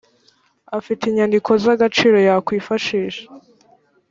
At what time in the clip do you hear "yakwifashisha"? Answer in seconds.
2.27-3.23